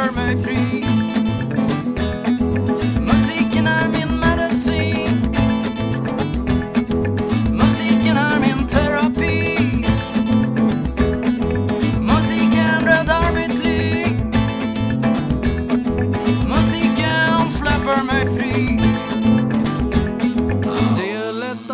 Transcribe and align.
Musiken 0.00 0.14
släpper 0.14 0.46
mig 0.46 0.59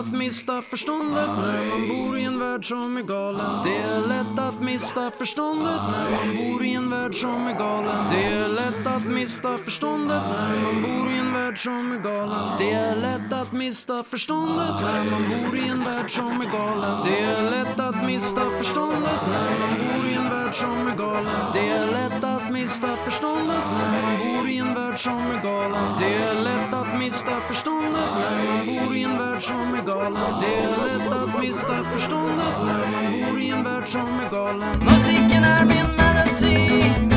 att 0.00 0.12
mista 0.12 0.62
förståndet 0.62 1.28
när 1.28 1.68
man 1.68 1.88
bor 1.88 2.18
i 2.18 2.24
en 2.24 2.38
värld 2.38 2.68
som 2.68 2.96
är 2.96 3.02
galen. 3.02 3.62
Det 3.64 3.76
är 3.76 4.00
lätt 4.08 4.38
att 4.38 4.60
mista 4.60 5.10
förståndet 5.10 5.80
när 5.92 6.10
man 6.10 6.36
bor 6.36 6.64
i 6.64 6.74
en 6.74 6.90
värld 6.90 7.14
som 7.14 7.46
är 7.46 7.58
galen. 7.58 8.04
Det 8.10 8.24
är 8.24 8.48
lätt 8.48 8.86
att 8.86 9.04
mista 9.04 9.56
förståndet 9.56 10.22
när 10.36 10.62
man 10.62 10.82
bor 10.82 11.10
i 11.12 11.18
en 11.18 11.32
värld 11.32 11.58
som 11.58 11.92
är 11.92 11.98
galen. 11.98 12.58
Det 12.58 12.72
är 12.72 12.96
lätt 12.96 13.32
att 13.32 13.52
mista 13.52 14.02
förståndet 14.02 14.80
när 14.80 15.04
man 15.10 15.22
bor 15.30 15.56
i 15.58 15.68
en 15.68 15.84
värld 15.84 16.10
som 16.10 16.40
är 16.40 16.50
galen. 16.52 17.04
Det 17.04 17.20
är 17.20 17.50
lätt 17.50 17.80
att 17.80 18.06
mista 18.06 18.40
förståndet 18.40 19.26
när 19.26 19.58
man 19.60 19.78
bor 19.78 20.10
i 20.10 20.14
en 20.14 20.28
värld 20.30 20.54
som 20.54 20.88
är 20.88 20.96
galen. 20.96 21.52
Det 21.52 21.68
är 21.68 21.92
lätt 21.92 22.24
att 22.50 22.54
mista 22.54 22.96
förståndet 22.96 23.64
när 23.72 23.92
man 23.92 24.18
bor 24.18 24.48
i 24.48 24.58
en 24.58 24.74
värld 24.74 24.98
som 24.98 25.18
är 25.18 25.42
galen. 25.42 25.98
Det 25.98 26.14
är 26.14 26.42
lätt 26.42 26.74
att 26.74 26.98
mista 26.98 27.40
förståndet 27.40 28.08
när 28.20 28.44
man 28.44 28.66
bor 28.66 28.96
i 28.96 29.02
en 29.02 29.18
värld 29.18 29.42
som 29.42 29.74
är 29.74 29.82
galen. 29.86 30.40
Det 30.40 30.54
är 30.54 30.98
lätt 30.98 31.12
att 31.12 31.40
mista 31.40 31.84
förståndet 31.84 32.54
när 32.64 32.90
man 32.92 33.12
bor 33.12 33.40
i 33.40 33.50
en 33.50 33.64
värld 33.64 33.88
som 33.88 34.20
är 34.20 34.30
galen. 34.30 34.84
Musiken 34.84 35.44
är 35.44 35.64
min 35.64 35.96
medicin 35.96 37.09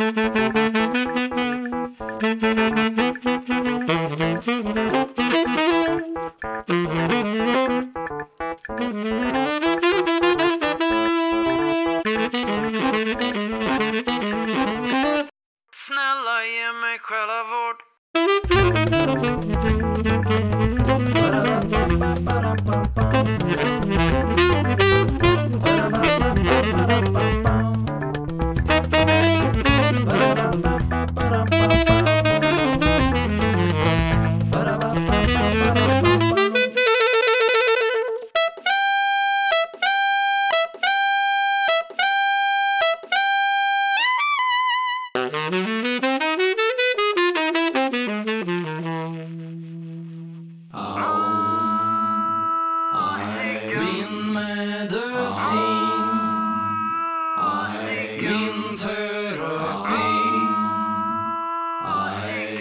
Música 0.00 0.79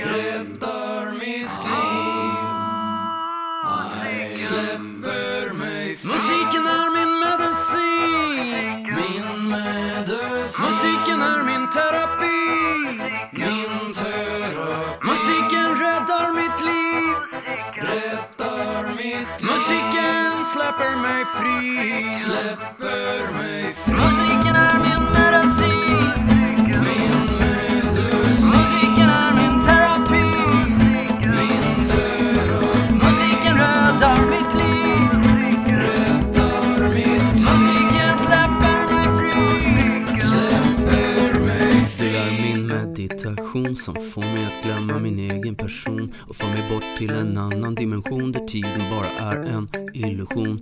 Räddar 0.05 1.11
mitt 1.11 1.63
liv 1.71 2.39
Släpper 4.37 4.98
mig 21.19 21.25
fri. 21.25 22.05
Släpper 22.23 23.33
mig 23.33 23.73
fri. 23.73 23.93
Musiken 23.93 24.55
är 24.55 24.77
min 24.85 25.03
medicin. 25.17 26.11
Min 26.67 27.37
medicin. 27.39 28.45
Musiken 28.53 29.09
är 29.09 29.33
min 29.39 29.61
terapi. 29.61 30.27
Min 31.37 31.87
terapi. 31.89 32.93
Musiken 32.93 33.57
räddar 33.57 34.21
mitt 34.33 34.53
liv. 34.61 35.09
Räddar 35.67 36.89
mitt 36.89 37.07
liv. 37.07 37.21
Musiken 37.35 38.17
släpper 38.17 38.93
mig 38.93 39.07
fri. 39.19 39.39
Släpper 40.19 41.39
mig 41.39 41.85
fri. 41.97 42.11
Det 42.11 42.17
är 42.17 42.41
min 42.41 42.67
meditation 42.67 43.75
som 43.75 43.95
får 43.95 44.21
mig 44.21 44.45
att 44.45 44.63
glömma 44.63 44.99
min 44.99 45.19
egen 45.19 45.55
person 45.55 46.13
och 46.27 46.35
för 46.35 46.47
mig 46.47 46.69
bort 46.69 46.97
till 46.97 47.09
en 47.09 47.37
annan 47.37 47.75
dimension 47.75 48.31
där 48.31 48.47
tiden 48.47 48.89
bara 48.89 49.09
är 49.09 49.35
en 49.35 49.67
illusion. 49.93 50.59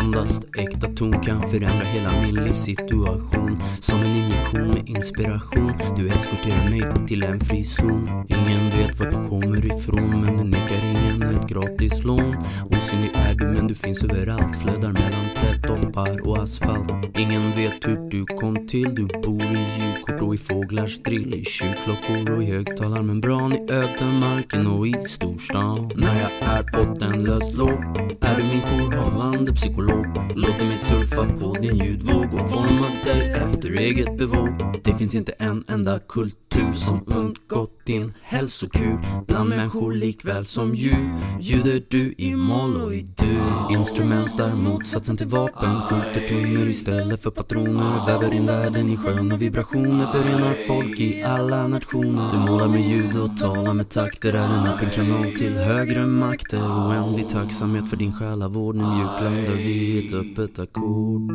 Endast 0.00 0.42
äkta 0.56 0.86
ton 0.88 1.12
kan 1.12 1.50
förändra 1.50 1.84
hela 1.84 2.12
min 2.22 2.34
livssituation. 2.34 3.62
Som 3.80 4.00
en 4.00 4.16
injektion 4.16 4.68
med 4.68 4.88
inspiration. 4.88 5.72
Du 5.96 6.08
eskorterar 6.08 6.70
mig 6.70 7.06
till 7.06 7.22
en 7.22 7.40
frizon. 7.40 8.08
Ingen 8.28 8.70
vet 8.70 9.00
vart 9.00 9.10
du 9.10 9.28
kommer 9.28 9.66
ifrån 9.66 10.20
men 10.20 10.36
du 10.36 10.44
nekar 10.44 10.84
ingen 10.84 11.22
ett 11.22 11.48
gratis 11.48 12.04
lån. 12.04 12.36
Osynlig 12.70 13.10
är 13.14 13.34
du 13.34 13.46
men 13.46 13.66
du 13.66 13.74
finns 13.74 14.04
överallt. 14.04 14.56
Flödar 14.62 14.92
mellan 14.92 15.26
trädtoppar 15.36 15.78
och 15.78 15.79
och 16.08 16.42
asfalt. 16.42 17.18
Ingen 17.18 17.50
vet 17.50 17.88
hur 17.88 18.10
du 18.10 18.24
kom 18.24 18.66
till. 18.66 18.94
Du 18.94 19.06
bor 19.22 19.42
i 19.42 19.66
julkort 19.78 20.22
och 20.22 20.34
i 20.34 20.38
fåglars 20.38 21.02
drill 21.02 21.34
I 21.34 21.44
kyrkklockor 21.44 22.30
och 22.30 22.42
i 22.42 22.46
högtalarmembran 22.46 23.52
I 23.52 23.72
ödemarken 23.72 24.66
och 24.66 24.86
i 24.86 24.94
storstan 25.08 25.90
När 25.96 26.20
jag 26.20 26.32
är 26.32 26.62
bottenlöst 26.72 27.52
låg 27.52 27.84
Är 28.20 28.36
du 28.36 28.42
min 28.42 28.60
jourhavande 28.60 29.52
psykolog. 29.52 30.06
Låter 30.34 30.64
mig 30.64 30.78
surfa 30.78 31.24
på 31.24 31.54
din 31.54 31.76
ljudvåg 31.76 32.34
Och 32.34 32.50
forma 32.50 32.86
dig 33.04 33.32
efter 33.32 33.78
eget 33.78 34.18
bevåg. 34.18 34.48
Det 34.84 34.94
finns 34.94 35.14
inte 35.14 35.32
en 35.32 35.64
enda 35.68 35.98
kultur 35.98 36.72
som 36.72 37.04
undgått 37.06 37.86
din 37.86 38.12
hälsokur 38.22 38.98
Bland 39.26 39.48
människor 39.48 39.92
likväl 39.92 40.44
som 40.44 40.74
djur 40.74 41.10
Ljuder 41.40 41.82
du 41.88 42.14
i 42.18 42.36
moll 42.36 42.76
och 42.76 42.94
i 42.94 43.02
dur. 43.02 43.70
Instrument 43.70 44.40
är 44.40 44.54
motsatsen 44.54 45.16
till 45.16 45.26
vapen. 45.26 45.76
Skjuter 45.90 46.28
tunnor 46.28 46.68
istället 46.68 47.22
för 47.22 47.30
patroner. 47.30 48.06
Väver 48.06 48.34
in 48.34 48.46
världen 48.46 48.88
i 48.88 48.96
sköna 48.96 49.36
vibrationer. 49.36 50.06
Förenar 50.06 50.54
folk 50.66 51.00
i 51.00 51.22
alla 51.22 51.66
nationer. 51.66 52.32
Du 52.32 52.38
målar 52.38 52.68
med 52.68 52.80
ljud 52.80 53.16
och 53.16 53.38
talar 53.38 53.74
med 53.74 53.88
takter. 53.88 54.34
Är 54.34 54.58
en 54.58 54.66
öppen 54.66 54.90
kanal 54.90 55.32
till 55.32 55.52
högre 55.52 56.06
makter. 56.06 56.58
Oändlig 56.58 57.28
tacksamhet 57.28 57.90
för 57.90 57.96
din 57.96 58.12
själavård. 58.12 58.76
Nu 58.76 58.82
mjuklandar 58.82 59.56
vi 59.56 59.72
i 59.72 60.06
ett 60.06 60.12
öppet 60.12 60.58
ackord. 60.58 61.32